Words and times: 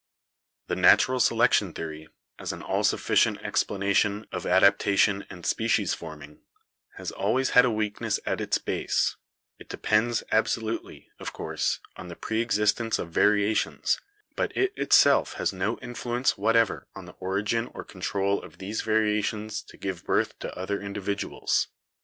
"The 0.65 0.75
natural 0.75 1.19
selection 1.19 1.73
theory, 1.73 2.07
as 2.39 2.51
an 2.51 2.63
all 2.63 2.83
sufficient 2.83 3.37
ex 3.43 3.63
planation 3.63 4.25
of 4.31 4.47
adaptation 4.47 5.27
and 5.29 5.45
species 5.45 5.93
forming, 5.93 6.41
has 6.95 7.11
always 7.11 7.49
208 7.49 7.53
BIOLOGY 7.53 7.53
had 7.53 7.65
a 7.71 7.77
weakness 7.77 8.19
at 8.25 8.41
its 8.41 8.57
base; 8.57 9.17
it 9.59 9.69
depends 9.69 10.23
absolutely, 10.31 11.11
of 11.19 11.33
course, 11.33 11.81
on 11.97 12.07
the 12.07 12.15
preexistence 12.15 12.97
of 12.97 13.11
variations, 13.11 13.99
but 14.35 14.51
it 14.57 14.73
itself 14.75 15.33
has 15.33 15.53
no 15.53 15.77
influence 15.83 16.35
whatever 16.35 16.87
on 16.95 17.05
the 17.05 17.13
origin 17.19 17.67
or 17.75 17.83
control 17.83 18.41
of 18.41 18.57
these 18.57 18.81
variations 18.81 19.61
to 19.61 19.77
give 19.77 20.03
birth 20.03 20.39
to 20.39 20.51
other 20.57 20.81
individuals. 20.81 21.67